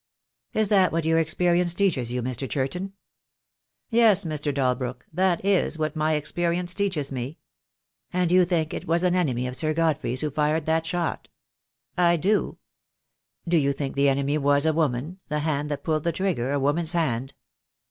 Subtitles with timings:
[0.53, 2.49] "Is that what your experience teaches you, Mr.
[2.49, 2.93] Churton?"
[3.91, 4.51] "Yes, Mr.
[4.51, 7.37] Dalbrook, that is what my experience teaches me."
[8.11, 11.27] "And you think it was an enemy of Sir Godfrey's who fired that shot?"
[11.99, 12.57] "I do."
[13.47, 16.59] "Do you think the enemy was a woman— the hand that pulled the trigger a
[16.59, 17.35] woman's hand?"